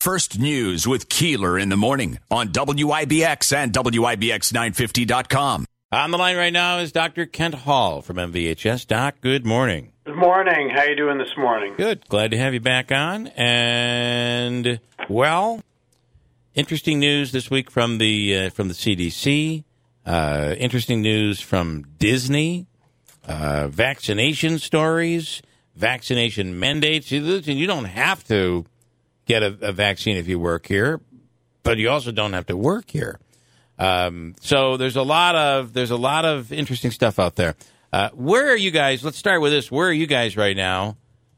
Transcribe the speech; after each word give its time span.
First 0.00 0.38
News 0.38 0.88
with 0.88 1.10
Keeler 1.10 1.58
in 1.58 1.68
the 1.68 1.76
morning 1.76 2.18
on 2.30 2.48
WIBX 2.48 3.54
and 3.54 3.70
WIBX950.com. 3.70 5.66
On 5.92 6.10
the 6.10 6.16
line 6.16 6.38
right 6.38 6.52
now 6.54 6.78
is 6.78 6.90
Dr. 6.90 7.26
Kent 7.26 7.54
Hall 7.54 8.00
from 8.00 8.16
MVHS. 8.16 8.86
Doc, 8.86 9.16
good 9.20 9.44
morning. 9.44 9.92
Good 10.06 10.16
morning. 10.16 10.70
How 10.70 10.84
you 10.84 10.96
doing 10.96 11.18
this 11.18 11.36
morning? 11.36 11.74
Good. 11.76 12.08
Glad 12.08 12.30
to 12.30 12.38
have 12.38 12.54
you 12.54 12.60
back 12.60 12.90
on. 12.90 13.26
And 13.36 14.80
well, 15.10 15.60
interesting 16.54 16.98
news 16.98 17.32
this 17.32 17.50
week 17.50 17.70
from 17.70 17.98
the 17.98 18.46
uh, 18.46 18.50
from 18.50 18.68
the 18.68 18.74
CDC. 18.74 19.64
Uh, 20.06 20.54
interesting 20.56 21.02
news 21.02 21.42
from 21.42 21.84
Disney. 21.98 22.66
Uh, 23.28 23.68
vaccination 23.68 24.58
stories, 24.58 25.42
vaccination 25.76 26.58
mandates. 26.58 27.12
You 27.12 27.66
don't 27.66 27.84
have 27.84 28.26
to 28.28 28.64
get 29.30 29.42
a, 29.42 29.68
a, 29.68 29.72
vaccine 29.72 30.16
if 30.16 30.26
you 30.26 30.40
work 30.40 30.66
here, 30.66 31.00
but 31.62 31.78
you 31.78 31.88
also 31.88 32.10
don't 32.10 32.32
have 32.32 32.46
to 32.46 32.56
work 32.56 32.90
here. 32.90 33.20
Um, 33.78 34.34
so 34.40 34.76
there's 34.76 34.96
a 34.96 35.02
lot 35.02 35.36
of 35.36 35.72
there's 35.72 35.92
a 35.92 35.96
lot 35.96 36.24
of 36.24 36.52
interesting 36.52 36.90
stuff 36.90 37.18
out 37.18 37.36
there. 37.36 37.54
Uh, 37.92 38.10
where 38.10 38.50
are 38.52 38.56
you 38.56 38.70
guys? 38.70 39.04
Let's 39.04 39.18
start 39.18 39.40
with 39.40 39.52
this. 39.52 39.70
Where 39.70 39.88
are 39.88 39.92
you 39.92 40.06
guys 40.06 40.36
right 40.36 40.56
now 40.56 40.96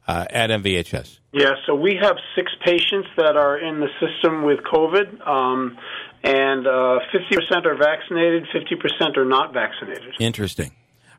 uh, 0.09 0.27
at 0.30 0.50
MVHS? 0.50 1.19
Yeah, 1.33 1.52
so 1.66 1.74
we 1.74 1.98
have 2.00 2.16
six 2.34 2.50
patients 2.64 3.09
that 3.16 3.36
are 3.36 3.59
in 3.59 3.80
the 3.80 3.88
system 4.00 4.42
with 4.42 4.61
COVID. 4.61 5.27
Um, 5.27 5.78
and 6.24 6.66
uh, 6.66 7.00
50% 7.12 7.66
are 7.66 7.74
vaccinated, 7.74 8.47
50% 8.55 9.16
are 9.16 9.24
not 9.24 9.52
vaccinated. 9.52 10.14
Interesting. 10.20 10.70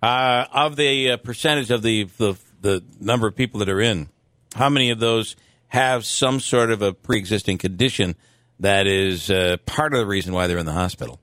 Uh, 0.02 0.46
of 0.54 0.76
the 0.76 1.12
uh, 1.12 1.18
percentage 1.18 1.72
of 1.72 1.82
the, 1.82 2.06
the, 2.18 2.38
the 2.62 2.84
number 3.02 3.28
of 3.28 3.36
people 3.36 3.60
that 3.60 3.70
are 3.70 3.82
in, 3.82 4.08
how 4.56 4.70
many 4.70 4.92
of 4.92 5.00
those 5.00 5.36
have 5.74 6.06
some 6.06 6.40
sort 6.40 6.70
of 6.70 6.84
a 6.84 6.94
pre-existing 6.94 7.58
condition 7.58 8.16
that 8.60 8.86
is 8.86 9.32
uh, 9.32 9.58
part 9.66 9.94
of 9.94 10.00
the 10.00 10.06
reason 10.06 10.32
why 10.32 10.46
they're 10.46 10.60
in 10.60 10.68
the 10.68 10.72
hospital? 10.72 11.20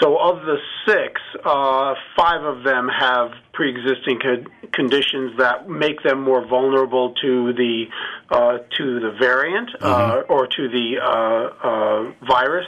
So, 0.00 0.16
of 0.18 0.40
the 0.46 0.56
six, 0.86 1.20
uh, 1.44 1.94
five 2.16 2.42
of 2.44 2.64
them 2.64 2.88
have 2.88 3.30
pre-existing 3.52 4.18
co- 4.20 4.68
conditions 4.72 5.38
that 5.38 5.68
make 5.68 6.02
them 6.02 6.22
more 6.22 6.46
vulnerable 6.46 7.14
to 7.22 7.52
the 7.52 7.84
uh, 8.30 8.58
to 8.76 9.00
the 9.00 9.16
variant 9.18 9.70
mm-hmm. 9.80 10.32
or 10.32 10.46
to 10.46 10.68
the 10.68 12.14
virus 12.26 12.66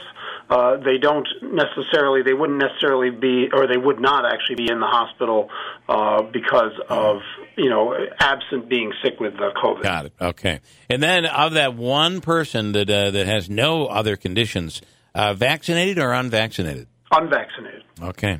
uh, 0.49 0.77
they 0.77 0.97
don't 0.97 1.27
necessarily, 1.41 2.21
they 2.21 2.33
wouldn't 2.33 2.59
necessarily 2.59 3.09
be, 3.09 3.49
or 3.51 3.67
they 3.67 3.77
would 3.77 3.99
not 3.99 4.25
actually 4.25 4.55
be 4.55 4.71
in 4.71 4.79
the 4.79 4.85
hospital 4.85 5.49
uh, 5.89 6.21
because 6.23 6.71
of, 6.89 7.17
you 7.57 7.69
know, 7.69 7.93
absent 8.19 8.69
being 8.69 8.93
sick 9.03 9.19
with 9.19 9.33
the 9.33 9.51
COVID. 9.61 9.83
Got 9.83 10.05
it. 10.05 10.13
Okay. 10.21 10.61
And 10.89 11.03
then 11.03 11.25
of 11.25 11.53
that 11.53 11.75
one 11.75 12.21
person 12.21 12.71
that 12.73 12.89
uh, 12.89 13.11
that 13.11 13.27
has 13.27 13.49
no 13.49 13.87
other 13.87 14.15
conditions, 14.15 14.81
uh, 15.13 15.33
vaccinated 15.33 15.99
or 15.99 16.13
unvaccinated? 16.13 16.87
Unvaccinated. 17.11 17.83
Okay. 18.01 18.39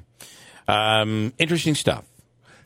Um, 0.68 1.34
interesting 1.38 1.76
stuff. 1.76 2.06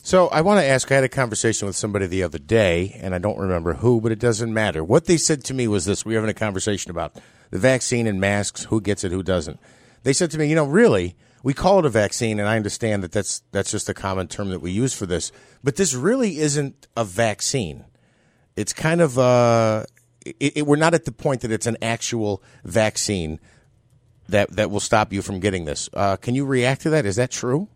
So 0.04 0.30
I 0.30 0.42
want 0.42 0.60
to 0.60 0.66
ask. 0.66 0.92
I 0.92 0.96
had 0.96 1.04
a 1.04 1.10
conversation 1.10 1.68
with 1.68 1.76
somebody 1.76 2.08
the 2.08 2.24
other 2.24 2.40
day, 2.40 2.98
and 3.00 3.14
I 3.14 3.20
don't 3.20 3.38
remember 3.38 3.76
who, 3.76 4.02
but 4.02 4.12
it 4.12 4.18
doesn't 4.18 4.52
matter. 4.52 4.84
What 4.84 5.06
they 5.06 5.18
said 5.18 5.44
to 5.46 5.54
me 5.54 5.68
was 5.68 5.86
this: 5.86 6.04
We 6.04 6.14
were 6.14 6.22
having 6.22 6.32
a 6.32 6.40
conversation 6.40 6.90
about 6.90 7.18
the 7.52 7.60
vaccine 7.60 8.08
and 8.08 8.20
masks, 8.20 8.64
who 8.66 8.82
gets 8.82 9.04
it, 9.04 9.12
who 9.12 9.22
doesn't. 9.22 9.60
They 10.04 10.14
said 10.14 10.32
to 10.32 10.40
me, 10.40 10.48
you 10.48 10.56
know, 10.56 10.66
really, 10.66 11.16
we 11.44 11.54
call 11.54 11.80
it 11.80 11.86
a 11.86 11.90
vaccine, 11.90 12.40
and 12.40 12.50
I 12.50 12.56
understand 12.56 13.04
that 13.04 13.12
that's 13.12 13.44
that's 13.52 13.70
just 13.70 13.90
a 13.90 13.94
common 13.94 14.28
term 14.28 14.50
that 14.50 14.60
we 14.60 14.72
use 14.72 14.94
for 14.94 15.06
this, 15.06 15.32
but 15.64 15.76
this 15.76 15.94
really 15.94 16.40
isn't 16.40 16.88
a 16.98 17.06
vaccine. 17.06 17.86
It's 18.56 18.74
kind 18.74 19.02
of 19.02 19.20
uh, 19.20 19.86
it, 20.26 20.58
it, 20.58 20.68
we're 20.68 20.78
not 20.78 20.96
at 20.96 21.06
the 21.06 21.12
point 21.12 21.42
that 21.42 21.52
it's 21.52 21.68
an 21.68 21.78
actual 21.82 22.42
vaccine 22.64 23.40
that 24.32 24.52
that 24.52 24.72
will 24.72 24.80
stop 24.80 25.14
you 25.14 25.22
from 25.22 25.40
getting 25.40 25.66
this. 25.66 25.90
Uh, 25.94 26.18
can 26.18 26.36
you 26.36 26.46
react 26.46 26.82
to 26.82 26.90
that? 26.92 27.06
Is 27.06 27.16
that 27.16 27.32
true? 27.32 27.68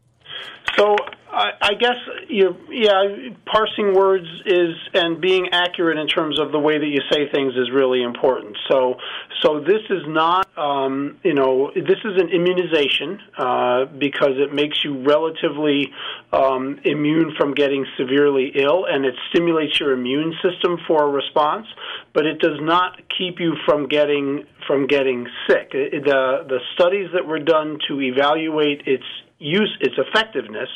So 0.76 0.96
I, 1.36 1.52
I 1.62 1.74
guess 1.74 1.98
you 2.30 2.56
yeah, 2.70 3.30
parsing 3.46 3.94
words 3.94 4.26
is 4.46 4.74
and 4.94 5.20
being 5.20 5.50
accurate 5.52 5.98
in 5.98 6.08
terms 6.08 6.40
of 6.40 6.54
the 6.54 6.60
way 6.60 6.78
that 6.78 6.88
you 6.88 7.02
say 7.12 7.30
things 7.30 7.54
is 7.56 7.70
really 7.74 8.02
important. 8.04 8.58
So 8.70 8.96
so 9.42 9.60
this 9.60 9.82
is 9.90 10.04
not 10.08 10.48
um, 10.58 11.20
you 11.24 11.34
know 11.34 11.72
this 11.76 12.00
is 12.06 12.22
an 12.22 12.30
immunization 12.30 13.20
uh, 13.38 13.86
because 13.86 14.38
it 14.38 14.54
makes 14.54 14.82
you 14.86 15.04
relatively 15.04 15.92
um, 16.32 16.80
immune 16.86 17.34
from 17.38 17.54
getting 17.54 17.86
severely 17.98 18.54
ill 18.56 18.86
and 18.86 19.06
it 19.06 19.16
stimulates 19.30 19.78
your 19.78 19.92
immune 19.92 20.34
system 20.42 20.78
for 20.88 21.04
a 21.04 21.10
response, 21.10 21.68
but 22.14 22.26
it 22.26 22.40
does 22.40 22.60
not 22.62 22.98
keep 23.18 23.42
you 23.42 23.56
from 23.66 23.90
getting 23.90 24.46
from 24.68 24.88
getting 24.88 25.28
sick. 25.50 25.72
The 25.72 26.46
the 26.48 26.60
studies 26.76 27.10
that 27.14 27.28
were 27.28 27.40
done 27.40 27.78
to 27.90 28.00
evaluate 28.00 28.88
its 28.88 29.04
use 29.46 29.78
its 29.82 29.96
effectiveness 29.98 30.70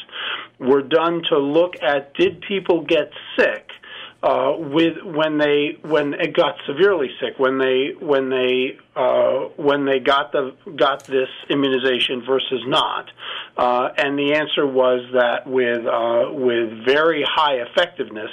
were 0.59 0.81
done 0.81 1.22
to 1.30 1.38
look 1.38 1.74
at 1.81 2.13
did 2.13 2.41
people 2.41 2.84
get 2.84 3.12
sick 3.38 3.69
uh, 4.22 4.53
with 4.57 4.97
when 5.03 5.38
they 5.38 5.78
when 5.81 6.13
it 6.13 6.35
got 6.35 6.56
severely 6.68 7.07
sick 7.22 7.40
when 7.40 7.57
they 7.57 7.91
when 8.00 8.30
they 8.30 8.78
uh, 8.96 9.47
when 9.56 9.85
they 9.85 10.00
got 10.00 10.34
the 10.34 10.53
got 10.75 11.06
this 11.06 11.30
immunization 11.50 12.24
versus 12.28 12.62
not, 12.68 13.09
uh, 13.57 13.90
and 13.97 14.19
the 14.19 14.34
answer 14.34 14.68
was 14.68 15.09
that 15.13 15.47
with 15.47 15.86
uh, 15.86 16.34
with 16.34 16.86
very 16.86 17.24
high 17.25 17.62
effectiveness, 17.62 18.31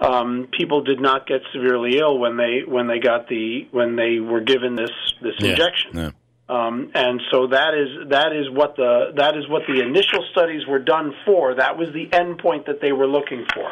um, 0.00 0.48
people 0.50 0.82
did 0.82 1.00
not 1.00 1.28
get 1.28 1.40
severely 1.52 1.98
ill 1.98 2.18
when 2.18 2.36
they 2.36 2.62
when 2.66 2.88
they 2.88 2.98
got 2.98 3.28
the 3.28 3.68
when 3.70 3.94
they 3.94 4.18
were 4.18 4.40
given 4.40 4.74
this 4.74 4.90
this 5.22 5.34
yeah. 5.38 5.50
injection. 5.50 5.90
Yeah. 5.94 6.10
Um, 6.48 6.90
and 6.94 7.20
so 7.30 7.48
that 7.48 7.74
is 7.74 8.08
that 8.08 8.32
is 8.32 8.48
what 8.50 8.76
the 8.76 9.12
that 9.16 9.36
is 9.36 9.46
what 9.48 9.62
the 9.68 9.82
initial 9.82 10.24
studies 10.32 10.66
were 10.66 10.78
done 10.78 11.12
for. 11.26 11.54
That 11.54 11.76
was 11.76 11.88
the 11.92 12.06
endpoint 12.06 12.66
that 12.66 12.80
they 12.80 12.92
were 12.92 13.06
looking 13.06 13.44
for. 13.52 13.70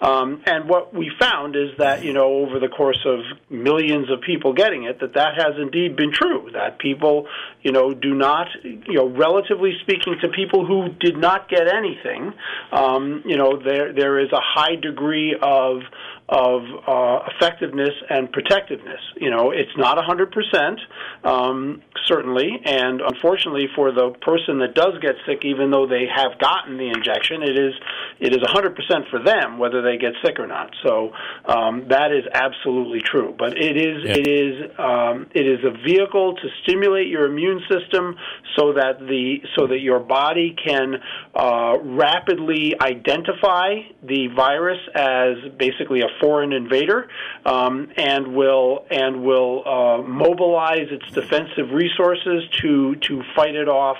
Um, 0.00 0.42
and 0.46 0.68
what 0.68 0.94
we 0.94 1.10
found 1.18 1.56
is 1.56 1.70
that 1.78 2.04
you 2.04 2.12
know 2.12 2.26
over 2.26 2.60
the 2.60 2.68
course 2.68 3.04
of 3.04 3.20
millions 3.50 4.10
of 4.10 4.20
people 4.20 4.52
getting 4.52 4.84
it, 4.84 5.00
that 5.00 5.14
that 5.14 5.34
has 5.36 5.54
indeed 5.60 5.96
been 5.96 6.12
true. 6.12 6.50
That 6.52 6.78
people 6.78 7.26
you 7.62 7.72
know 7.72 7.92
do 7.92 8.14
not 8.14 8.48
you 8.62 8.94
know 8.94 9.08
relatively 9.08 9.72
speaking 9.82 10.16
to 10.20 10.28
people 10.28 10.66
who 10.66 10.90
did 11.00 11.16
not 11.16 11.48
get 11.48 11.66
anything, 11.66 12.32
um, 12.70 13.22
you 13.24 13.36
know 13.36 13.56
there 13.56 13.92
there 13.92 14.20
is 14.20 14.30
a 14.32 14.40
high 14.40 14.76
degree 14.76 15.36
of 15.40 15.82
of 16.28 16.62
uh, 16.86 17.18
effectiveness 17.36 17.92
and 18.08 18.32
protectiveness. 18.32 19.00
You 19.16 19.30
know, 19.30 19.50
it's 19.50 19.76
not 19.76 19.98
100%, 19.98 21.28
um, 21.28 21.82
certainly, 22.06 22.48
and 22.64 23.02
unfortunately 23.02 23.68
for 23.74 23.92
the 23.92 24.14
person 24.22 24.58
that 24.60 24.74
does 24.74 24.94
get 25.02 25.16
sick, 25.26 25.44
even 25.44 25.70
though 25.70 25.86
they 25.86 26.06
have 26.14 26.38
gotten 26.38 26.78
the 26.78 26.88
injection, 26.88 27.42
it 27.42 27.58
is 27.58 27.74
it 28.20 28.32
is 28.32 28.38
100% 28.38 29.10
for 29.10 29.22
them 29.22 29.58
whether 29.58 29.82
they 29.82 29.98
get 29.98 30.12
sick 30.24 30.38
or 30.38 30.46
not. 30.46 30.70
So 30.82 31.12
um, 31.44 31.88
that 31.88 32.10
is 32.12 32.24
absolutely 32.32 33.00
true. 33.00 33.34
But 33.36 33.58
it 33.58 33.76
is 33.76 34.04
yeah. 34.04 34.14
it 34.16 34.26
is 34.26 34.70
um, 34.78 35.26
it 35.34 35.46
is 35.46 35.60
a 35.64 35.72
vehicle 35.86 36.36
to 36.36 36.48
stimulate 36.62 37.08
your 37.08 37.26
immune 37.26 37.60
system 37.68 38.16
so 38.56 38.72
that 38.72 38.98
the 39.00 39.40
so 39.58 39.66
that 39.66 39.80
your 39.80 40.00
body 40.00 40.56
can 40.56 40.94
uh, 41.34 41.74
rapidly 41.82 42.74
identify 42.80 43.80
the 44.02 44.28
virus 44.34 44.80
as 44.94 45.52
basically 45.58 46.00
a 46.00 46.13
foreign 46.20 46.52
invader, 46.52 47.08
um, 47.44 47.90
and 47.96 48.34
will 48.34 48.86
and 48.90 49.24
will 49.24 49.62
uh, 49.66 50.02
mobilize 50.02 50.88
its 50.90 51.10
defensive 51.12 51.70
resources 51.72 52.44
to 52.62 52.96
to 52.96 53.22
fight 53.34 53.54
it 53.54 53.68
off 53.68 53.98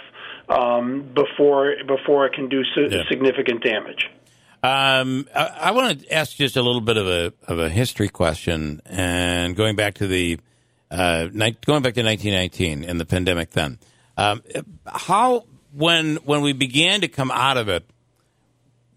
um, 0.48 1.02
before 1.14 1.74
before 1.86 2.26
it 2.26 2.32
can 2.34 2.48
do 2.48 2.62
si- 2.74 2.88
yeah. 2.90 3.02
significant 3.08 3.62
damage. 3.62 4.10
Um, 4.62 5.28
I, 5.34 5.44
I, 5.60 5.70
want 5.72 6.00
to 6.00 6.12
ask 6.14 6.36
just 6.36 6.56
a 6.56 6.62
little 6.62 6.80
bit 6.80 6.96
of 6.96 7.06
a 7.06 7.32
of 7.46 7.58
a 7.58 7.68
history 7.68 8.08
question, 8.08 8.80
and 8.86 9.54
going 9.54 9.76
back 9.76 9.94
to 9.94 10.06
the 10.06 10.38
uh, 10.90 11.28
ni- 11.32 11.56
going 11.66 11.82
back 11.82 11.94
to 11.94 12.02
1919 12.02 12.84
and 12.84 13.00
the 13.00 13.04
pandemic. 13.04 13.50
Then, 13.50 13.78
um, 14.16 14.42
how 14.86 15.44
when 15.72 16.16
when 16.16 16.40
we 16.40 16.52
began 16.52 17.00
to 17.02 17.08
come 17.08 17.30
out 17.30 17.56
of 17.56 17.68
it, 17.68 17.84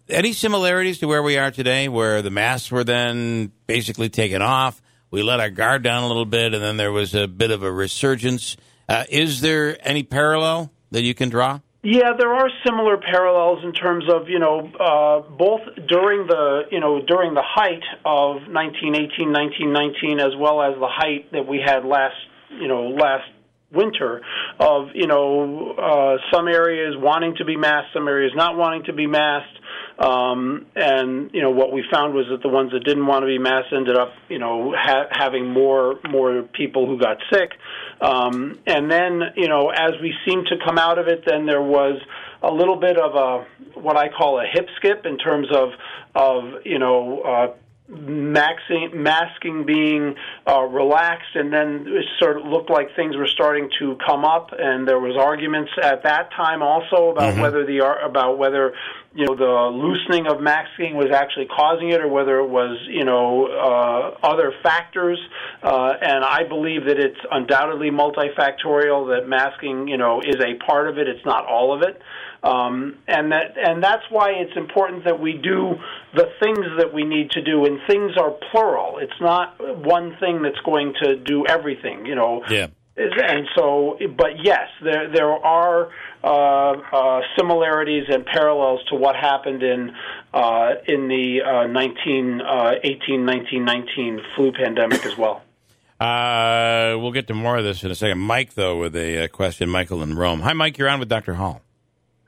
any 0.09 0.33
similarities 0.33 0.99
to 0.99 1.07
where 1.07 1.23
we 1.23 1.37
are 1.37 1.51
today, 1.51 1.87
where 1.87 2.21
the 2.21 2.29
masks 2.29 2.71
were 2.71 2.83
then 2.83 3.51
basically 3.65 4.09
taken 4.09 4.41
off? 4.41 4.81
We 5.11 5.23
let 5.23 5.39
our 5.39 5.49
guard 5.49 5.83
down 5.83 6.03
a 6.03 6.07
little 6.07 6.25
bit, 6.25 6.53
and 6.53 6.61
then 6.61 6.77
there 6.77 6.91
was 6.91 7.15
a 7.15 7.27
bit 7.27 7.51
of 7.51 7.63
a 7.63 7.71
resurgence. 7.71 8.57
Uh, 8.89 9.05
is 9.09 9.41
there 9.41 9.77
any 9.87 10.03
parallel 10.03 10.71
that 10.91 11.03
you 11.03 11.13
can 11.13 11.29
draw? 11.29 11.59
Yeah, 11.83 12.13
there 12.17 12.33
are 12.33 12.49
similar 12.65 12.97
parallels 12.97 13.63
in 13.63 13.71
terms 13.71 14.05
of 14.11 14.27
you 14.27 14.39
know 14.39 14.69
uh, 14.79 15.29
both 15.29 15.61
during 15.87 16.27
the 16.27 16.63
you 16.71 16.81
know 16.81 17.01
during 17.01 17.33
the 17.33 17.43
height 17.45 17.83
of 18.03 18.47
1918, 18.51 19.31
1919, 19.31 20.19
as 20.19 20.35
well 20.37 20.61
as 20.61 20.73
the 20.79 20.89
height 20.89 21.31
that 21.31 21.47
we 21.47 21.61
had 21.63 21.85
last 21.85 22.15
you 22.49 22.67
know 22.67 22.89
last 22.89 23.29
winter 23.71 24.21
of 24.59 24.89
you 24.95 25.07
know 25.07 25.71
uh, 25.77 26.17
some 26.33 26.47
areas 26.47 26.95
wanting 26.97 27.35
to 27.37 27.45
be 27.45 27.55
masked, 27.55 27.93
some 27.93 28.07
areas 28.07 28.33
not 28.35 28.57
wanting 28.57 28.83
to 28.83 28.93
be 28.93 29.07
masked. 29.07 29.57
Um, 29.99 30.67
and 30.75 31.31
you 31.33 31.41
know 31.41 31.49
what 31.49 31.71
we 31.71 31.83
found 31.91 32.13
was 32.13 32.27
that 32.29 32.43
the 32.43 32.49
ones 32.49 32.71
that 32.71 32.83
didn't 32.83 33.07
want 33.07 33.23
to 33.23 33.27
be 33.27 33.39
masked 33.39 33.73
ended 33.73 33.97
up 33.97 34.13
you 34.29 34.37
know 34.37 34.73
ha- 34.77 35.07
having 35.11 35.51
more 35.51 35.99
more 36.07 36.43
people 36.43 36.85
who 36.85 36.99
got 36.99 37.17
sick. 37.31 37.51
Um, 37.99 38.59
and 38.67 38.91
then 38.91 39.21
you 39.35 39.47
know 39.47 39.69
as 39.69 39.91
we 40.01 40.13
seemed 40.25 40.47
to 40.47 40.57
come 40.63 40.77
out 40.77 40.99
of 40.99 41.07
it, 41.07 41.23
then 41.25 41.45
there 41.47 41.63
was 41.63 41.99
a 42.43 42.51
little 42.51 42.75
bit 42.75 42.97
of 42.97 43.15
a 43.15 43.79
what 43.79 43.97
I 43.97 44.09
call 44.09 44.39
a 44.39 44.45
hip 44.45 44.67
skip 44.75 45.05
in 45.05 45.17
terms 45.17 45.47
of 45.51 45.69
of 46.15 46.65
you 46.65 46.79
know. 46.79 47.21
Uh, 47.21 47.53
maxing, 47.89 48.93
masking 48.93 49.65
being 49.65 50.15
uh, 50.45 50.61
relaxed, 50.63 51.35
and 51.35 51.53
then 51.53 51.85
it 51.87 52.05
sort 52.19 52.37
of 52.37 52.45
looked 52.45 52.69
like 52.69 52.93
things 52.95 53.15
were 53.15 53.27
starting 53.27 53.69
to 53.79 53.97
come 54.05 54.25
up, 54.25 54.49
and 54.57 54.87
there 54.87 54.99
was 54.99 55.15
arguments 55.17 55.71
at 55.81 56.03
that 56.03 56.29
time 56.35 56.61
also 56.61 57.11
about 57.11 57.33
mm-hmm. 57.33 57.41
whether 57.41 57.65
the 57.65 57.79
about 58.03 58.37
whether 58.37 58.73
you 59.13 59.25
know 59.25 59.35
the 59.35 59.77
loosening 59.77 60.27
of 60.27 60.41
masking 60.41 60.95
was 60.95 61.11
actually 61.13 61.47
causing 61.47 61.89
it, 61.89 62.01
or 62.01 62.09
whether 62.09 62.39
it 62.39 62.47
was 62.47 62.77
you 62.89 63.05
know 63.05 63.47
uh, 63.47 64.17
other 64.27 64.51
factors. 64.61 65.19
Uh, 65.63 65.93
and 66.01 66.25
I 66.25 66.43
believe 66.43 66.85
that 66.85 66.99
it's 66.99 67.19
undoubtedly 67.31 67.89
multifactorial. 67.89 69.15
That 69.15 69.29
masking 69.29 69.87
you 69.87 69.97
know 69.97 70.19
is 70.19 70.35
a 70.35 70.55
part 70.65 70.89
of 70.89 70.97
it. 70.97 71.07
It's 71.07 71.25
not 71.25 71.45
all 71.45 71.73
of 71.73 71.83
it. 71.87 72.01
Um, 72.47 72.95
and 73.07 73.31
that 73.33 73.57
and 73.57 73.83
that's 73.83 74.03
why 74.09 74.31
it's 74.31 74.55
important 74.55 75.03
that 75.03 75.19
we 75.19 75.33
do 75.33 75.75
the 76.15 76.29
things 76.41 76.65
that 76.77 76.93
we 76.93 77.03
need 77.03 77.31
to 77.31 77.41
do. 77.41 77.65
And 77.65 77.79
things 77.87 78.13
are 78.17 78.31
plural. 78.51 78.99
It's 78.99 79.19
not 79.19 79.55
one 79.83 80.15
thing 80.19 80.41
that's 80.41 80.59
going 80.65 80.93
to 81.03 81.17
do 81.17 81.45
everything. 81.45 82.05
You 82.05 82.15
know. 82.15 82.43
Yeah. 82.49 82.67
And 82.95 83.47
so, 83.55 83.99
but 84.17 84.43
yes, 84.43 84.69
there 84.81 85.11
there 85.11 85.31
are 85.31 85.89
uh, 86.23 86.71
uh, 86.91 87.21
similarities 87.37 88.05
and 88.09 88.25
parallels 88.25 88.79
to 88.89 88.95
what 88.95 89.15
happened 89.15 89.61
in 89.61 89.93
uh, 90.33 90.71
in 90.87 91.07
the 91.07 91.41
uh, 91.45 91.67
19, 91.67 92.41
uh, 92.41 92.71
18, 92.83 93.23
19, 93.23 93.65
19 93.65 94.19
flu 94.35 94.51
pandemic 94.51 95.05
as 95.05 95.17
well. 95.17 95.41
Uh, 95.99 96.95
we'll 96.99 97.11
get 97.11 97.25
to 97.25 97.33
more 97.33 97.57
of 97.57 97.63
this 97.63 97.83
in 97.83 97.89
a 97.89 97.95
second. 97.95 98.19
Mike, 98.19 98.53
though, 98.53 98.77
with 98.77 98.95
a 98.95 99.23
uh, 99.23 99.27
question. 99.29 99.67
Michael 99.67 100.03
in 100.03 100.15
Rome. 100.15 100.41
Hi, 100.41 100.53
Mike. 100.53 100.77
You're 100.77 100.89
on 100.89 100.99
with 100.99 101.09
Dr. 101.09 101.33
Hall. 101.33 101.63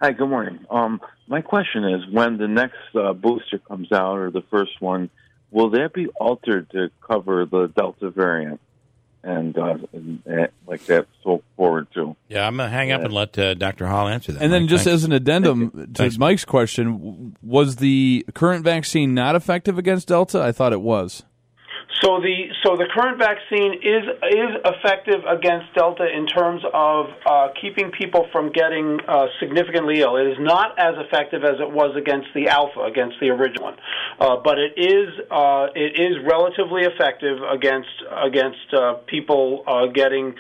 Hi, 0.02 0.14
good 0.14 0.30
morning. 0.30 0.66
Um, 0.70 1.02
my 1.28 1.42
question 1.42 1.84
is, 1.84 2.02
when 2.10 2.38
the 2.38 2.48
next 2.48 2.78
uh, 2.96 3.12
booster 3.12 3.58
comes 3.58 3.92
out, 3.92 4.18
or 4.18 4.32
the 4.32 4.44
first 4.50 4.80
one, 4.80 5.10
will 5.52 5.72
that 5.72 5.92
be 5.94 6.08
altered 6.08 6.70
to 6.72 6.90
cover 7.06 7.46
the 7.46 7.68
Delta 7.68 8.10
variant? 8.10 8.62
And, 9.22 9.58
uh, 9.58 9.78
and, 9.92 10.24
and 10.26 10.48
like 10.66 10.86
that, 10.86 11.08
so 11.22 11.44
forward 11.58 11.88
to. 11.96 12.16
Yeah, 12.30 12.48
I'm 12.48 12.56
gonna 12.56 12.70
hang 12.70 12.94
up 12.94 13.02
and 13.02 13.12
let 13.12 13.38
uh, 13.38 13.56
Dr. 13.56 13.88
Hall 13.88 14.08
answer 14.08 14.32
that. 14.32 14.42
And 14.42 14.54
then, 14.54 14.62
Mike, 14.62 14.70
just 14.70 14.86
thanks. 14.86 14.96
as 14.96 15.04
an 15.04 15.12
addendum 15.12 15.72
to 15.72 15.88
Thanks. 15.88 16.18
Mike's 16.18 16.46
question, 16.46 17.36
was 17.44 17.76
the 17.76 18.26
current 18.34 18.64
vaccine 18.64 19.14
not 19.14 19.36
effective 19.36 19.78
against 19.78 20.08
Delta? 20.08 20.42
I 20.42 20.54
thought 20.54 20.72
it 20.72 20.80
was. 20.80 21.24
So 22.02 22.22
the 22.22 22.54
so 22.64 22.78
the 22.78 22.86
current 22.94 23.18
vaccine 23.18 23.74
is 23.82 24.06
is 24.30 24.52
effective 24.64 25.26
against 25.26 25.74
Delta 25.74 26.06
in 26.06 26.28
terms 26.28 26.62
of 26.72 27.08
uh, 27.26 27.48
keeping 27.60 27.90
people 27.92 28.28
from 28.32 28.52
getting 28.52 29.00
uh, 29.08 29.26
significantly 29.40 30.02
ill. 30.02 30.16
It 30.16 30.28
is 30.28 30.38
not 30.40 30.78
as 30.78 30.94
effective 30.98 31.44
as 31.44 31.60
it 31.60 31.70
was 31.72 31.98
against 31.98 32.28
the 32.36 32.48
Alpha, 32.48 32.82
against 32.82 33.20
the 33.20 33.30
original 33.30 33.74
one, 33.74 33.78
uh, 34.20 34.38
but 34.38 34.60
it 34.60 34.78
is 34.78 35.10
uh, 35.32 35.68
it 35.74 36.00
is 36.00 36.24
relatively 36.24 36.84
effective 36.84 37.42
against 37.42 37.90
against 38.16 38.72
uh, 38.72 38.94
people 39.08 39.64
uh, 39.66 39.88
getting 39.88 40.36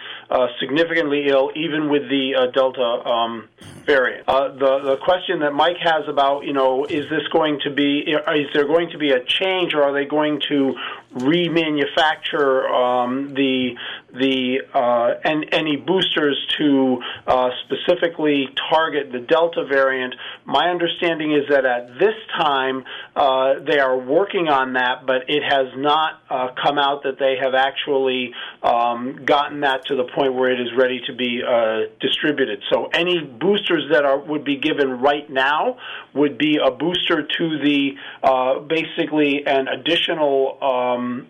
significantly 0.59 1.25
ill, 1.29 1.51
even 1.55 1.89
with 1.89 2.03
the 2.09 2.51
Delta 2.53 3.09
um, 3.09 3.49
variant. 3.87 4.27
The 4.27 4.79
the 4.85 4.97
question 5.03 5.39
that 5.39 5.53
Mike 5.53 5.81
has 5.81 6.07
about 6.07 6.45
you 6.45 6.53
know 6.53 6.85
is 6.85 7.09
this 7.09 7.27
going 7.33 7.59
to 7.63 7.71
be 7.71 8.05
is 8.05 8.47
there 8.53 8.67
going 8.67 8.91
to 8.91 8.99
be 8.99 9.11
a 9.11 9.23
change 9.25 9.73
or 9.73 9.83
are 9.83 9.93
they 9.93 10.05
going 10.05 10.39
to 10.47 10.75
remanufacture 11.13 12.69
um, 12.69 13.33
the 13.33 13.75
the 14.13 14.61
uh, 14.73 15.13
and 15.23 15.45
any 15.51 15.75
boosters 15.75 16.37
to 16.57 17.01
uh, 17.27 17.49
specifically 17.65 18.47
target 18.69 19.11
the 19.11 19.19
Delta 19.19 19.65
variant. 19.65 20.15
My 20.45 20.69
understanding 20.69 21.33
is 21.33 21.43
that 21.49 21.65
at 21.65 21.99
this 21.99 22.15
time 22.37 22.83
uh, 23.15 23.55
they 23.65 23.79
are 23.79 23.97
working 23.97 24.47
on 24.47 24.73
that, 24.73 25.05
but 25.05 25.29
it 25.29 25.43
has 25.43 25.67
not 25.75 26.21
uh, 26.29 26.49
come 26.61 26.77
out 26.77 27.03
that 27.03 27.19
they 27.19 27.37
have 27.41 27.53
actually 27.53 28.33
um, 28.63 29.23
gotten 29.25 29.61
that 29.61 29.85
to 29.87 29.95
the 29.95 30.05
point 30.15 30.33
where 30.33 30.51
it 30.51 30.59
is 30.59 30.69
ready 30.77 31.01
to 31.07 31.13
be 31.13 31.41
uh, 31.47 31.81
distributed. 31.99 32.61
So 32.71 32.89
any 32.93 33.19
boosters 33.19 33.89
that 33.91 34.05
are 34.05 34.19
would 34.19 34.43
be 34.43 34.57
given 34.57 34.99
right 34.99 35.29
now 35.29 35.77
would 36.13 36.37
be 36.37 36.57
a 36.63 36.71
booster 36.71 37.23
to 37.23 37.59
the 37.59 37.91
uh, 38.23 38.59
basically 38.59 39.45
an 39.45 39.67
additional. 39.67 40.57
Um, 40.61 41.27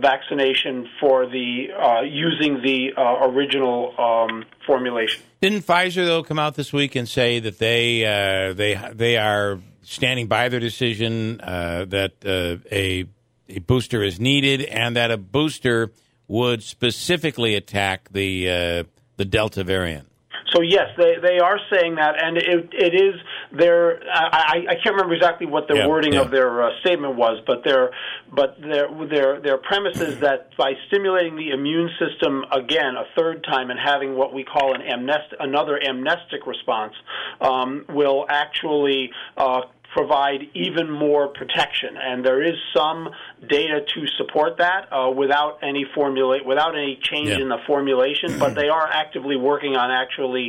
vaccination 0.00 0.88
for 1.00 1.26
the 1.26 1.68
uh, 1.72 2.02
using 2.02 2.62
the 2.62 2.92
uh, 2.96 3.28
original 3.28 3.94
um, 3.98 4.44
formulation. 4.66 5.22
Didn't 5.40 5.62
Pfizer 5.62 6.04
though 6.04 6.22
come 6.22 6.38
out 6.38 6.54
this 6.54 6.72
week 6.72 6.96
and 6.96 7.08
say 7.08 7.40
that 7.40 7.58
they 7.58 8.04
uh, 8.04 8.52
they 8.54 8.80
they 8.92 9.16
are 9.16 9.60
standing 9.82 10.26
by 10.26 10.48
their 10.48 10.60
decision 10.60 11.40
uh, 11.40 11.84
that 11.88 12.12
uh, 12.24 12.62
a 12.72 13.06
a 13.48 13.60
booster 13.60 14.02
is 14.02 14.18
needed 14.18 14.62
and 14.62 14.96
that 14.96 15.10
a 15.10 15.16
booster 15.16 15.92
would 16.28 16.62
specifically 16.62 17.54
attack 17.54 18.08
the 18.10 18.50
uh, 18.50 18.84
the 19.16 19.24
Delta 19.24 19.64
variant? 19.64 20.08
So 20.54 20.62
yes, 20.62 20.88
they 20.96 21.16
they 21.20 21.38
are 21.38 21.58
saying 21.72 21.96
that, 21.96 22.14
and 22.22 22.36
it 22.36 22.70
it 22.72 22.94
is 22.94 23.14
their 23.52 24.00
I, 24.08 24.64
I 24.68 24.74
can't 24.74 24.94
remember 24.94 25.14
exactly 25.14 25.46
what 25.46 25.66
the 25.68 25.76
Yeah, 25.76 25.88
wording 25.88 26.14
yeah. 26.14 26.22
of 26.22 26.30
their 26.30 26.62
uh, 26.62 26.70
statement 26.80 27.16
was, 27.16 27.42
but 27.46 27.64
their 27.64 27.90
but 28.32 28.60
their 28.60 28.88
their 29.08 29.40
their 29.40 29.58
premise 29.58 29.98
is 30.00 30.20
that 30.20 30.50
by 30.56 30.72
stimulating 30.88 31.36
the 31.36 31.50
immune 31.50 31.90
system 31.98 32.44
again 32.52 32.94
a 32.96 33.04
third 33.18 33.44
time 33.44 33.70
and 33.70 33.78
having 33.78 34.16
what 34.16 34.32
we 34.32 34.44
call 34.44 34.74
an 34.74 34.82
amnest 34.82 35.34
another 35.40 35.80
amnestic 35.82 36.46
response 36.46 36.94
um, 37.40 37.84
will 37.88 38.24
actually 38.28 39.10
uh, 39.36 39.62
provide 39.96 40.40
even 40.54 40.90
more 40.90 41.24
protection, 41.28 41.96
and 42.08 42.16
there 42.28 42.42
is 42.50 42.56
some 42.76 43.08
data 43.48 43.78
to 43.94 44.00
support 44.18 44.58
that 44.58 44.82
uh, 44.92 45.10
without 45.10 45.58
any 45.62 45.84
formulate 45.94 46.44
without 46.44 46.74
any 46.76 46.98
change 47.10 47.30
Yeah. 47.30 47.40
in 47.42 47.48
the 47.48 47.58
formulation. 47.66 48.38
but 48.38 48.54
they 48.54 48.68
are 48.78 48.86
actively 49.02 49.36
working 49.50 49.74
on 49.82 49.88
actually 49.90 50.46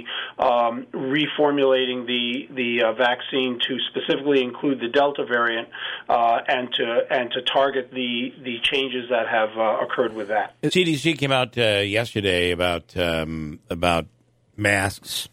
um, 0.47 0.85
reformulating 0.93 1.99
the 2.13 2.47
the 2.61 2.71
uh, 2.83 2.93
vaccine 2.93 3.59
to 3.67 3.73
specifically 3.89 4.41
include 4.43 4.77
the 4.79 4.89
Delta 4.99 5.23
variant 5.25 5.67
uh, 6.09 6.39
and 6.55 6.63
to 6.73 6.85
and 7.09 7.31
to 7.31 7.41
target 7.41 7.85
the 7.91 8.33
the 8.43 8.55
changes 8.71 9.05
that 9.09 9.27
have 9.37 9.51
uh, 9.57 9.83
occurred 9.85 10.13
with 10.13 10.27
that. 10.27 10.47
CDC 10.63 11.17
came 11.17 11.31
out 11.31 11.57
uh, 11.57 11.61
yesterday 11.99 12.51
about 12.51 12.85
um, 12.97 13.59
about 13.69 14.05
masks 14.57 15.29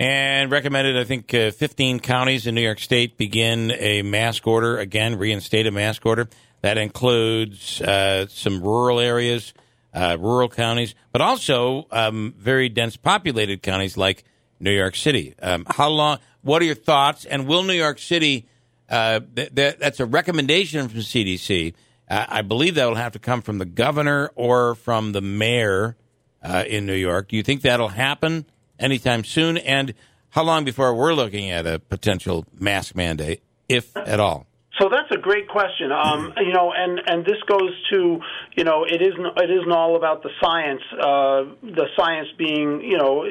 and 0.00 0.50
recommended, 0.50 0.96
I 0.96 1.04
think, 1.04 1.32
uh, 1.32 1.50
15 1.50 2.00
counties 2.00 2.46
in 2.46 2.54
New 2.54 2.62
York 2.62 2.80
State 2.80 3.16
begin 3.16 3.70
a 3.78 4.02
mask 4.02 4.46
order 4.46 4.78
again, 4.78 5.16
reinstate 5.16 5.66
a 5.66 5.70
mask 5.70 6.04
order. 6.04 6.28
That 6.62 6.78
includes 6.78 7.80
uh, 7.80 8.26
some 8.26 8.62
rural 8.62 8.98
areas, 8.98 9.52
uh, 9.92 10.16
rural 10.18 10.48
counties, 10.48 10.94
but 11.12 11.20
also 11.20 11.86
um, 11.90 12.34
very 12.38 12.68
dense 12.68 12.96
populated 12.96 13.62
counties 13.62 13.96
like 13.96 14.24
New 14.58 14.72
York 14.72 14.96
City. 14.96 15.34
Um, 15.40 15.66
how 15.68 15.90
long? 15.90 16.18
What 16.42 16.60
are 16.62 16.64
your 16.64 16.74
thoughts? 16.74 17.24
And 17.24 17.46
will 17.46 17.62
New 17.62 17.74
York 17.74 17.98
City? 17.98 18.46
Uh, 18.88 19.20
th- 19.34 19.54
th- 19.54 19.76
that's 19.78 20.00
a 20.00 20.06
recommendation 20.06 20.88
from 20.88 21.00
CDC. 21.00 21.74
Uh, 22.08 22.26
I 22.28 22.42
believe 22.42 22.74
that 22.74 22.86
will 22.86 22.96
have 22.96 23.12
to 23.12 23.18
come 23.18 23.42
from 23.42 23.58
the 23.58 23.64
governor 23.64 24.30
or 24.34 24.74
from 24.74 25.12
the 25.12 25.20
mayor 25.20 25.96
uh, 26.42 26.64
in 26.66 26.84
New 26.86 26.94
York. 26.94 27.28
Do 27.28 27.36
you 27.36 27.42
think 27.42 27.62
that'll 27.62 27.88
happen 27.88 28.44
anytime 28.78 29.24
soon? 29.24 29.56
And 29.56 29.94
how 30.30 30.42
long 30.42 30.64
before 30.64 30.94
we're 30.94 31.14
looking 31.14 31.50
at 31.50 31.66
a 31.66 31.78
potential 31.78 32.44
mask 32.58 32.94
mandate, 32.94 33.42
if 33.68 33.96
at 33.96 34.20
all? 34.20 34.46
So 34.80 34.88
that's 34.88 35.10
a 35.12 35.18
great 35.18 35.48
question. 35.48 35.92
Um, 35.92 36.32
you 36.38 36.52
know, 36.52 36.72
and 36.76 37.00
and 37.06 37.24
this 37.24 37.40
goes 37.46 37.70
to 37.92 38.18
you 38.56 38.64
know 38.64 38.84
it 38.84 39.00
isn't 39.00 39.26
it 39.36 39.50
isn't 39.50 39.72
all 39.72 39.96
about 39.96 40.22
the 40.22 40.30
science. 40.40 40.82
Uh, 40.92 41.54
the 41.62 41.86
science 41.96 42.28
being 42.36 42.80
you 42.80 42.98
know. 42.98 43.26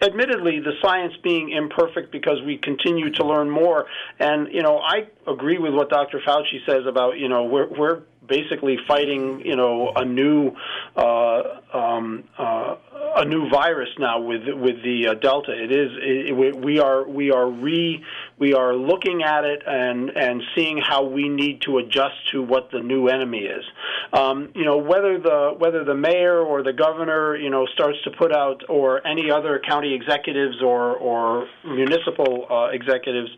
Admittedly, 0.00 0.60
the 0.60 0.74
science 0.80 1.12
being 1.24 1.50
imperfect 1.50 2.12
because 2.12 2.40
we 2.46 2.58
continue 2.58 3.10
to 3.14 3.26
learn 3.26 3.50
more, 3.50 3.86
and 4.20 4.46
you 4.52 4.62
know 4.62 4.78
I 4.78 5.08
agree 5.26 5.58
with 5.58 5.74
what 5.74 5.90
Dr. 5.90 6.20
Fauci 6.24 6.64
says 6.64 6.86
about 6.86 7.18
you 7.18 7.28
know 7.28 7.42
we're 7.42 7.66
we're 7.66 8.02
basically 8.28 8.78
fighting 8.86 9.42
you 9.44 9.56
know 9.56 9.92
a 9.96 10.04
new 10.04 10.52
uh, 10.96 11.42
um, 11.72 12.24
uh, 12.38 12.76
a 13.16 13.24
new 13.24 13.48
virus 13.48 13.88
now 13.98 14.20
with 14.20 14.42
with 14.46 14.82
the 14.82 15.08
uh, 15.08 15.14
Delta. 15.14 15.52
It 15.52 15.72
is 15.72 15.90
it, 16.00 16.36
we, 16.36 16.52
we 16.52 16.78
are 16.78 17.08
we 17.08 17.30
are 17.30 17.48
re 17.48 18.04
we 18.38 18.54
are 18.54 18.74
looking 18.74 19.22
at 19.22 19.44
it 19.44 19.62
and 19.66 20.10
and 20.10 20.42
seeing 20.54 20.78
how 20.78 21.04
we 21.04 21.28
need 21.28 21.62
to 21.62 21.78
adjust 21.78 22.16
to 22.32 22.42
what 22.42 22.70
the 22.70 22.80
new 22.80 23.08
enemy 23.08 23.40
is. 23.40 23.64
Um, 24.12 24.50
you 24.54 24.64
know 24.64 24.78
whether 24.78 25.18
the 25.18 25.54
whether 25.58 25.84
the 25.84 25.94
mayor 25.94 26.40
or 26.40 26.62
the 26.62 26.72
governor 26.72 27.36
you 27.36 27.50
know 27.50 27.66
starts 27.66 27.98
to 28.04 28.10
put 28.10 28.32
out 28.32 28.62
or 28.68 29.06
any 29.06 29.30
other 29.30 29.60
county 29.66 29.94
executives 29.94 30.62
or 30.62 30.96
or 30.96 31.48
municipal 31.64 32.46
uh, 32.50 32.68
executives 32.72 33.30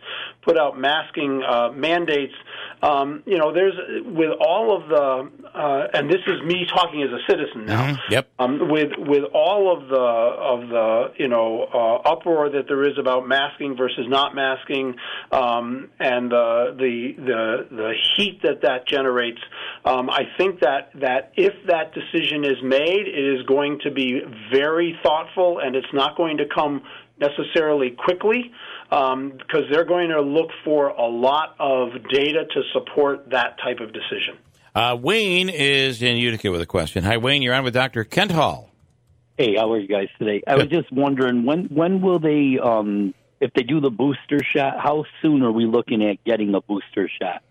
put 0.43 0.59
out 0.59 0.79
masking 0.79 1.43
uh, 1.43 1.71
mandates. 1.73 2.35
Um, 2.83 3.23
you 3.27 3.39
know, 3.39 3.53
there's 3.53 3.75
with 4.05 4.31
all 4.41 4.77
of 4.77 4.89
the, 4.89 5.31
uh, 5.55 5.89
and 5.93 6.09
this 6.09 6.21
is 6.27 6.43
me 6.45 6.67
talking 6.67 7.03
as 7.03 7.11
a 7.11 7.21
citizen 7.29 7.67
now. 7.67 7.87
Mm-hmm. 7.87 8.13
Yep. 8.13 8.29
Um, 8.39 8.71
with 8.71 8.93
with 8.99 9.25
all 9.35 9.77
of 9.77 9.89
the 9.89 9.97
of 9.97 10.69
the 10.69 11.13
you 11.19 11.29
know 11.29 11.67
uh, 11.73 12.11
uproar 12.11 12.51
that 12.51 12.67
there 12.69 12.85
is 12.85 12.99
about 12.99 13.27
masking 13.27 13.77
versus 13.77 14.07
not 14.09 14.35
masking, 14.35 14.97
um, 15.33 15.91
and 15.99 16.31
the 16.31 16.75
the 16.77 17.15
the 17.17 17.77
the 17.77 17.93
heat 18.17 18.41
that 18.43 18.63
that 18.63 18.87
generates, 18.87 19.41
um, 19.85 20.09
I 20.11 20.23
think 20.39 20.61
that 20.61 20.91
that 21.01 21.33
if 21.37 21.55
that 21.67 21.93
decision 21.95 22.45
is 22.45 22.63
made, 22.63 23.07
it 23.07 23.41
is 23.41 23.47
going 23.47 23.81
to 23.85 23.91
be 23.91 24.21
very 24.53 24.99
thoughtful, 25.03 25.59
and 25.59 25.75
it's 25.75 25.93
not 25.93 26.17
going 26.17 26.39
to 26.39 26.45
come 26.47 26.83
necessarily 27.19 27.91
quickly 27.91 28.51
because 28.89 29.13
um, 29.13 29.39
they're 29.71 29.85
going 29.85 30.09
to 30.09 30.21
look 30.21 30.49
for 30.65 30.89
a 30.89 31.07
lot 31.07 31.55
of 31.61 31.91
data 32.09 32.45
to 32.53 32.63
support 32.73 33.31
that 33.31 33.57
type 33.63 33.79
of 33.81 33.93
decision. 33.93 34.39
Uh, 34.75 34.97
Wayne 35.01 35.49
is 35.49 36.03
in 36.03 36.17
Utica 36.17 36.51
with 36.51 36.61
a 36.61 36.67
question. 36.67 37.03
Hi, 37.05 37.17
Wayne. 37.17 37.43
You're 37.43 37.55
on 37.55 37.65
with 37.65 37.75
Dr. 37.75 38.05
Kent 38.05 38.31
Hall. 38.31 38.71
Hey, 39.37 39.57
how 39.57 39.73
are 39.73 39.79
you 39.79 39.89
guys 39.89 40.09
today? 40.19 40.43
I 40.47 40.57
was 40.57 40.67
just 40.67 40.93
wondering 40.93 41.47
when 41.47 41.65
when 41.67 42.03
will 42.03 42.19
they, 42.19 42.59
um, 42.63 43.15
if 43.41 43.53
they 43.55 43.63
do 43.63 43.81
the 43.81 43.91
booster 43.91 44.39
shot, 44.45 44.79
how 44.79 45.05
soon 45.23 45.43
are 45.43 45.51
we 45.51 45.65
looking 45.65 46.05
at 46.05 46.23
getting 46.25 46.55
a 46.55 46.61
booster 46.61 47.11
shot? 47.21 47.43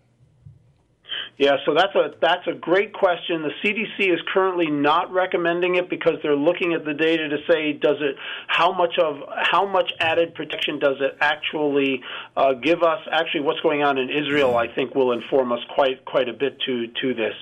Yeah, 1.40 1.56
so 1.66 1.74
that's 1.74 1.96
a 1.96 2.14
that's 2.22 2.46
a 2.48 2.54
great 2.54 2.92
question. 2.92 3.44
The 3.44 3.54
CDC 3.64 4.14
is 4.14 4.20
currently 4.34 4.70
not 4.70 5.10
recommending 5.14 5.76
it 5.76 5.90
because 5.90 6.16
they're 6.22 6.36
looking 6.36 6.74
at 6.74 6.84
the 6.84 6.94
data 6.94 7.30
to 7.30 7.38
say 7.50 7.72
does 7.72 7.96
it 8.02 8.18
how 8.48 8.74
much 8.74 8.96
of 9.02 9.22
how 9.42 9.66
much 9.66 9.94
added 10.02 10.36
protection 10.36 10.80
does 10.80 10.98
it 11.00 11.16
actually 11.22 12.02
uh, 12.36 12.56
give 12.62 12.84
us? 12.84 13.00
Actually, 13.10 13.42
what's 13.42 13.62
going 13.62 13.84
on 13.84 13.98
in 13.98 14.10
Israel, 14.10 14.58
I 14.58 14.68
think, 14.68 14.94
will 14.94 15.14
inform 15.14 15.54
us 15.54 15.60
quite 15.74 16.04
quite 16.04 16.28
a 16.28 16.34
bit 16.34 16.60
to 16.66 16.88
to 16.88 17.14
this. 17.14 17.36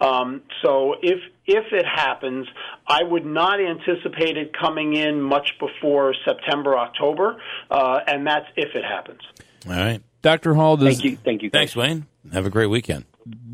Um, 0.00 0.40
so 0.62 0.94
if 1.02 1.18
if 1.46 1.64
it 1.72 1.84
happens, 1.84 2.46
I 2.86 3.02
would 3.02 3.26
not 3.26 3.60
anticipate 3.60 4.38
it 4.38 4.56
coming 4.58 4.94
in 4.94 5.20
much 5.20 5.58
before 5.60 6.14
September 6.24 6.78
October, 6.78 7.36
uh, 7.70 8.00
and 8.06 8.26
that's 8.26 8.46
if 8.56 8.74
it 8.74 8.82
happens. 8.82 9.20
All 9.66 9.72
right, 9.74 10.00
Dr. 10.22 10.54
Hall. 10.54 10.78
Does, 10.78 10.96
Thank 10.96 11.04
you, 11.04 11.18
thank 11.22 11.42
you. 11.42 11.50
guys. 11.50 11.58
Thanks, 11.58 11.76
Wayne. 11.76 12.06
Have 12.32 12.46
a 12.46 12.50
great 12.50 12.68
weekend. 12.68 13.04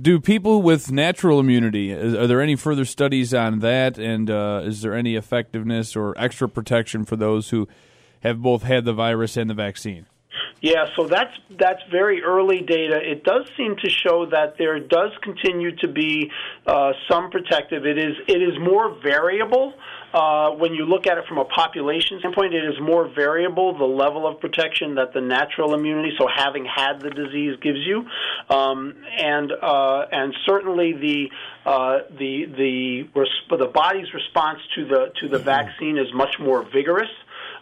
Do 0.01 0.21
people 0.21 0.63
with 0.63 0.91
natural 0.91 1.41
immunity? 1.41 1.91
Is, 1.91 2.15
are 2.15 2.27
there 2.27 2.41
any 2.41 2.57
further 2.57 2.85
studies 2.85 3.35
on 3.35 3.59
that? 3.61 3.99
And 3.99 4.31
uh, 4.31 4.63
is 4.65 4.83
there 4.83 4.95
any 4.95 5.15
effectiveness 5.15 5.95
or 5.95 6.15
extra 6.17 6.49
protection 6.49 7.05
for 7.05 7.17
those 7.17 7.51
who 7.51 7.69
have 8.21 8.41
both 8.41 8.63
had 8.63 8.85
the 8.85 8.93
virus 8.93 9.37
and 9.37 9.51
the 9.51 9.55
vaccine? 9.55 10.07
Yeah, 10.61 10.87
so 10.97 11.07
that's 11.07 11.33
that's 11.51 11.83
very 11.91 12.23
early 12.23 12.63
data. 12.63 12.99
It 13.01 13.23
does 13.23 13.49
seem 13.57 13.77
to 13.77 13.91
show 13.91 14.27
that 14.31 14.57
there 14.59 14.81
does 14.81 15.13
continue 15.23 15.77
to 15.77 15.89
be 15.89 16.33
uh, 16.67 16.93
some 17.09 17.31
protective. 17.31 17.87
It 17.87 17.97
is 17.97 18.17
it 18.27 18.43
is 18.43 18.59
more 18.59 18.97
variable. 19.01 19.75
Uh, 20.13 20.51
when 20.53 20.73
you 20.73 20.87
look 20.87 21.07
at 21.07 21.19
it 21.19 21.25
from 21.29 21.37
a 21.39 21.45
population 21.45 22.19
standpoint, 22.19 22.55
it 22.55 22.65
is 22.65 22.75
more 22.81 23.09
variable 23.15 23.77
the 23.77 23.85
level 23.85 24.27
of 24.27 24.41
protection 24.41 24.95
that 24.95 25.13
the 25.13 25.21
natural 25.21 25.75
immunity, 25.75 26.11
so 26.19 26.27
having 26.35 26.65
had 26.65 26.99
the 27.01 27.11
disease, 27.11 27.57
gives 27.61 27.81
you, 27.87 28.07
um, 28.49 28.97
and 29.17 29.53
uh, 29.53 30.07
and 30.11 30.35
certainly 30.45 30.93
the 30.93 31.31
uh, 31.67 31.99
the 32.19 32.47
the 32.47 33.57
the 33.57 33.67
body's 33.67 34.13
response 34.13 34.59
to 34.75 34.87
the 34.87 35.13
to 35.21 35.29
the 35.29 35.39
vaccine 35.39 35.99
is 35.99 36.13
much 36.15 36.35
more 36.41 36.65
vigorous. 36.65 37.11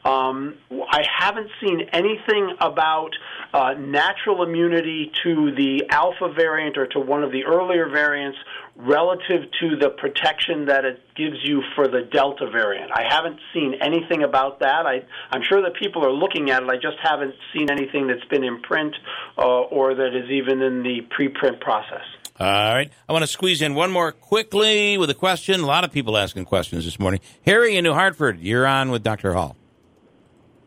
Um, 0.07 0.55
I 0.71 1.03
haven't 1.19 1.51
seen 1.61 1.81
anything 1.93 2.55
about 2.61 3.11
uh, 3.53 3.75
natural 3.77 4.45
immunity 4.45 5.11
to 5.25 5.53
the 5.57 5.87
alpha 5.91 6.33
variant 6.33 6.79
or 6.79 6.87
to 6.89 7.01
one 7.01 7.25
of 7.25 7.33
the 7.33 7.45
earlier 7.45 7.89
variants 7.89 8.39
relative 8.77 9.51
to 9.61 9.77
the 9.81 9.91
protection 9.91 10.67
that 10.67 10.85
it 10.85 11.01
gives 11.17 11.37
you 11.43 11.63
for 11.75 11.89
the 11.89 12.03
delta 12.13 12.49
variant. 12.49 12.93
I 12.93 13.03
haven't 13.09 13.41
seen 13.53 13.75
anything 13.81 14.23
about 14.23 14.61
that. 14.61 14.87
I, 14.87 15.03
I'm 15.31 15.43
sure 15.43 15.63
that 15.63 15.75
people 15.75 16.05
are 16.07 16.13
looking 16.13 16.51
at 16.51 16.63
it. 16.63 16.69
I 16.69 16.77
just 16.77 16.99
haven't 17.03 17.35
seen 17.53 17.69
anything 17.69 18.07
that's 18.07 18.25
been 18.27 18.45
in 18.45 18.63
print 18.63 18.95
uh, 19.37 19.43
or 19.43 19.95
that 19.95 20.15
is 20.15 20.31
even 20.31 20.63
in 20.63 20.85
the 20.85 21.01
preprint 21.19 21.61
process. 21.61 22.05
All 22.39 22.47
right. 22.47 22.91
I 23.09 23.13
want 23.13 23.23
to 23.25 23.29
squeeze 23.29 23.61
in 23.61 23.75
one 23.75 23.91
more 23.91 24.13
quickly 24.13 24.99
with 24.99 25.11
a 25.11 25.15
question. 25.15 25.63
A 25.63 25.67
lot 25.67 25.83
of 25.83 25.91
people 25.91 26.17
asking 26.17 26.45
questions 26.45 26.85
this 26.85 27.01
morning. 27.01 27.21
Harry 27.45 27.77
in 27.77 27.83
New 27.83 27.95
Hartford, 27.95 28.39
you're 28.41 28.67
on 28.67 28.91
with 28.91 29.03
Dr. 29.03 29.33
Hall. 29.33 29.57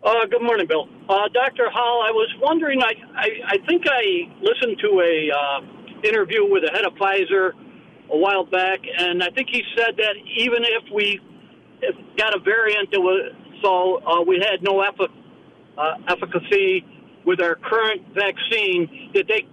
Uh, 0.02 0.26
good 0.32 0.42
morning, 0.42 0.66
Bill. 0.66 0.88
Uh, 1.10 1.28
Dr. 1.34 1.70
Hall, 1.70 2.02
I 2.08 2.12
was 2.12 2.34
wondering, 2.42 2.82
I, 2.82 2.94
I, 3.18 3.30
I 3.48 3.58
think 3.68 3.84
I 3.86 4.32
listened 4.40 4.80
to 4.80 5.02
a 5.02 5.28
uh, 5.28 6.08
interview 6.08 6.50
with 6.50 6.64
the 6.64 6.72
head 6.72 6.86
of 6.86 6.94
Pfizer 6.94 7.52
a 8.10 8.18
while 8.18 8.46
back, 8.46 8.80
and 8.98 9.22
I 9.22 9.30
think 9.32 9.50
he 9.52 9.62
said 9.76 9.98
that 9.98 10.16
even 10.38 10.64
if 10.64 10.84
we 10.96 11.20
if 11.82 11.96
got 12.18 12.34
a 12.34 12.40
variant 12.40 12.92
that 12.92 13.00
was 13.00 13.36
so 13.62 14.00
uh, 14.08 14.24
we 14.24 14.40
had 14.40 14.64
no 14.64 14.80
uh, 14.80 15.94
efficacy 16.08 16.86
with 17.26 17.42
our 17.42 17.56
current 17.56 18.02
vaccine, 18.16 19.12
that 19.14 19.28
they 19.28 19.46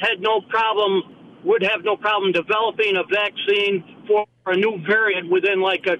had 0.00 0.18
no 0.18 0.40
problem, 0.50 1.38
would 1.44 1.62
have 1.62 1.84
no 1.84 1.96
problem 1.96 2.32
developing 2.32 2.96
a 2.96 3.04
vaccine 3.04 3.84
for 4.08 4.26
a 4.46 4.56
new 4.56 4.82
variant 4.84 5.30
within 5.30 5.60
like 5.60 5.86
a, 5.86 5.94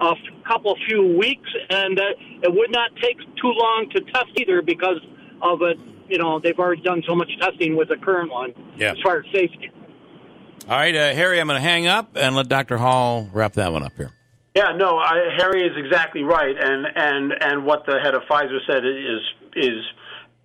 a 0.00 0.10
f- 0.10 0.44
couple 0.46 0.74
few 0.86 1.16
weeks, 1.16 1.48
and 1.70 1.98
uh, 1.98 2.02
it 2.42 2.52
would 2.52 2.70
not 2.70 2.90
take 3.02 3.18
too 3.18 3.52
long 3.54 3.88
to 3.94 4.00
test 4.12 4.26
either 4.40 4.62
because 4.62 4.98
of 5.42 5.62
it. 5.62 5.78
You 6.08 6.18
know, 6.18 6.38
they've 6.40 6.58
already 6.58 6.82
done 6.82 7.02
so 7.08 7.14
much 7.14 7.30
testing 7.40 7.76
with 7.76 7.88
the 7.88 7.96
current 7.96 8.30
one 8.30 8.52
Yeah. 8.76 8.92
as 8.92 8.98
far 9.02 9.18
as 9.18 9.24
safety. 9.32 9.70
All 10.68 10.76
right, 10.76 10.94
uh, 10.94 11.12
Harry, 11.14 11.40
I'm 11.40 11.46
going 11.46 11.60
to 11.60 11.66
hang 11.68 11.86
up 11.86 12.10
and 12.16 12.34
let 12.36 12.48
Dr. 12.48 12.78
Hall 12.78 13.28
wrap 13.32 13.52
that 13.54 13.72
one 13.72 13.82
up 13.82 13.92
here. 13.96 14.10
Yeah, 14.54 14.72
no, 14.76 14.96
I, 14.98 15.30
Harry 15.36 15.62
is 15.66 15.72
exactly 15.76 16.22
right, 16.22 16.54
and 16.58 16.86
and 16.94 17.32
and 17.40 17.64
what 17.66 17.84
the 17.86 17.98
head 18.00 18.14
of 18.14 18.22
Pfizer 18.30 18.58
said 18.66 18.84
is 18.86 19.20
is 19.56 19.82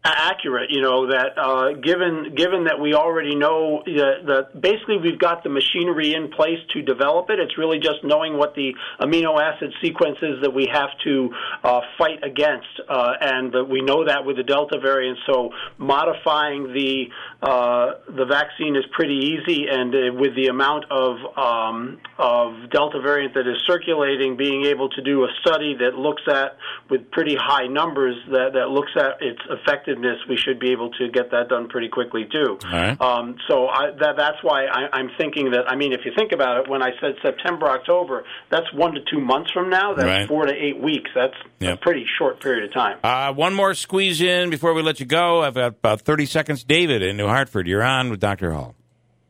accurate. 0.04 0.70
You 0.72 0.82
know 0.82 1.08
that 1.08 1.38
uh, 1.38 1.74
given 1.74 2.34
given 2.36 2.66
that 2.66 2.80
we 2.80 2.94
already 2.94 3.36
know 3.36 3.84
that, 3.86 4.26
that 4.28 4.62
basically 4.62 4.98
we've 4.98 5.20
got 5.20 5.44
the 5.44 5.50
machinery 5.50 6.14
in 6.14 6.30
place 6.30 6.60
to 6.74 6.82
develop 6.82 7.30
it. 7.30 7.40
It's 7.40 7.58
really 7.58 7.80
just 7.80 8.04
knowing 8.04 8.38
what 8.38 8.56
the 8.56 8.74
amino 9.02 9.40
acid 9.40 9.74
sequence 9.82 10.18
is 10.22 10.42
that 10.42 10.54
we 10.54 10.68
have 10.72 10.90
to 11.04 11.30
uh, 11.64 11.82
fight 11.98 12.24
against, 12.24 12.68
uh, 12.88 13.14
and 13.20 13.52
that 13.52 13.66
we 13.66 13.82
know 13.82 14.06
that 14.06 14.26
with 14.26 14.38
the 14.38 14.44
Delta 14.44 14.80
variant. 14.80 15.18
So 15.26 15.52
modifying 15.78 16.72
the 16.74 17.06
uh, 17.42 17.92
the 18.08 18.26
vaccine 18.26 18.76
is 18.76 18.86
pretty 18.92 19.36
easy, 19.36 19.66
and 19.70 19.94
uh, 19.94 20.00
with 20.16 20.36
the 20.36 20.48
amount 20.48 20.86
of 20.92 21.18
um, 21.38 22.00
of 22.18 22.70
Delta 22.72 23.02
variant 23.02 23.34
that 23.34 23.48
is 23.48 23.62
circulating, 23.68 24.38
being 24.38 24.66
able 24.66 24.90
to 24.90 25.02
do 25.02 25.24
a 25.24 25.30
study 25.42 25.76
that 25.80 25.96
looks 25.96 26.24
at 26.30 26.58
with 26.90 27.12
pretty 27.12 27.36
high 27.36 27.68
numbers 27.68 28.16
that 28.32 28.54
that 28.54 28.70
looks 28.70 28.92
at 28.96 29.22
its 29.22 29.40
effectiveness, 29.50 29.89
we 30.28 30.38
should 30.38 30.60
be 30.60 30.72
able 30.72 30.92
to 30.92 31.10
get 31.10 31.32
that 31.32 31.50
done 31.50 31.68
pretty 31.70 31.90
quickly 31.90 32.28
too. 32.32 32.58
All 32.64 32.72
right. 32.72 33.00
Um, 33.02 33.36
so 33.48 33.68
I, 33.68 33.92
that 34.00 34.16
that's 34.18 34.38
why 34.44 34.66
I, 34.66 34.88
I'm 34.94 35.10
thinking 35.18 35.52
that. 35.52 35.66
I 35.68 35.76
mean, 35.76 35.94
if 35.94 36.02
you 36.06 36.12
think 36.16 36.32
about 36.32 36.58
it, 36.58 36.70
when 36.70 36.84
I 36.84 36.90
said 37.02 37.16
September, 37.22 37.68
October, 37.68 38.24
that's 38.52 38.72
one 38.74 38.94
to 38.94 39.02
two 39.12 39.20
months 39.20 39.52
from 39.52 39.70
now. 39.70 39.94
That's 39.94 40.06
Right. 40.06 40.28
four 40.28 40.46
to 40.46 40.54
eight 40.54 40.80
weeks. 40.82 41.10
That's 41.16 41.34
Yep. 41.60 41.74
a 41.74 41.78
pretty 41.82 42.06
short 42.18 42.40
period 42.42 42.64
of 42.66 42.74
time. 42.74 42.98
Uh, 43.04 43.34
one 43.34 43.54
more 43.54 43.74
squeeze 43.74 44.22
in 44.22 44.50
before 44.50 44.74
we 44.74 44.82
let 44.82 45.00
you 45.00 45.06
go. 45.06 45.42
I've 45.44 45.56
got 45.56 45.68
about 45.68 46.02
30 46.02 46.26
seconds. 46.26 46.64
David 46.64 47.02
in 47.02 47.18
New 47.18 47.28
Hartford, 47.28 47.68
you're 47.68 47.84
on 47.84 48.10
with 48.10 48.20
Dr. 48.20 48.52
Hall. 48.54 48.76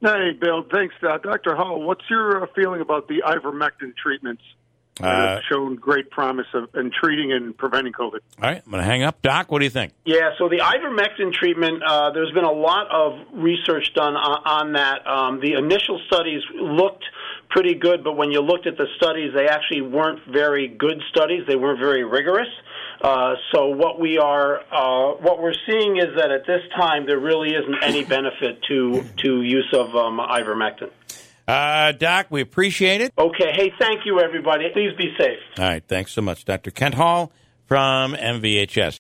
Hey, 0.02 0.32
Bill. 0.40 0.64
Thanks, 0.72 0.96
uh, 1.04 1.18
Dr. 1.18 1.56
Hall. 1.56 1.82
What's 1.82 2.04
your 2.10 2.44
uh, 2.44 2.48
feeling 2.56 2.80
about 2.82 3.08
the 3.08 3.22
ivermectin 3.26 3.94
treatments 4.02 4.44
that 4.46 4.59
Uh, 5.00 5.36
have 5.36 5.40
shown 5.50 5.76
great 5.76 6.10
promise 6.10 6.48
of, 6.54 6.70
in 6.76 6.92
treating 6.92 7.32
and 7.32 7.58
preventing 7.58 7.94
COVID? 7.94 8.20
All 8.42 8.50
right, 8.50 8.62
I'm 8.64 8.72
going 8.72 8.84
to 8.84 8.90
hang 8.90 9.04
up. 9.04 9.22
Doc, 9.22 9.52
what 9.52 9.60
do 9.60 9.66
you 9.66 9.72
think? 9.72 9.94
Yeah, 10.06 10.32
so 10.38 10.50
the 10.50 10.60
ivermectin 10.60 11.34
treatment, 11.34 11.82
uh, 11.84 12.12
there's 12.12 12.32
been 12.32 12.44
a 12.44 12.52
lot 12.52 12.88
of 12.92 13.20
research 13.34 13.94
done 13.94 14.16
on, 14.16 14.42
on 14.46 14.74
that. 14.74 15.08
Um, 15.08 15.40
the 15.40 15.54
initial 15.54 16.02
studies 16.08 16.42
looked 16.54 17.06
pretty 17.50 17.76
good, 17.76 18.04
but 18.04 18.14
when 18.14 18.32
you 18.32 18.42
looked 18.42 18.68
at 18.68 18.78
the 18.78 18.88
studies, 18.98 19.34
they 19.34 19.48
actually 19.48 19.82
weren't 19.82 20.20
very 20.28 20.68
good 20.68 21.02
studies. 21.10 21.44
They 21.48 21.56
weren't 21.56 21.80
very 21.80 22.04
rigorous. 22.04 22.50
Uh, 23.02 23.36
so 23.54 23.68
what 23.68 24.00
we 24.00 24.18
are, 24.18 24.60
uh, 24.72 25.16
what 25.22 25.42
we're 25.42 25.56
seeing 25.68 25.98
is 25.98 26.16
that 26.18 26.32
at 26.32 26.46
this 26.46 26.62
time 26.78 27.06
there 27.06 27.20
really 27.20 27.50
isn't 27.56 27.84
any 27.84 28.04
benefit 28.04 28.62
to 28.64 29.04
to 29.18 29.42
use 29.42 29.70
of 29.74 29.96
um, 29.96 30.20
ivermectin. 30.20 30.90
Uh, 31.50 31.94
Doc, 31.94 32.28
we 32.30 32.42
appreciate 32.42 33.02
it. 33.02 33.12
Okay. 33.18 33.52
Hey, 33.56 33.72
thank 33.80 34.06
you, 34.06 34.20
everybody. 34.20 34.66
Please 34.72 34.92
be 34.96 35.16
safe. 35.20 35.40
All 35.58 35.66
right. 35.66 35.84
Thanks 35.88 36.12
so 36.12 36.22
much, 36.22 36.46
Dr. 36.46 36.70
Kent 36.70 36.94
Hall 36.94 37.32
from 37.66 38.14
MVHS. 38.14 38.98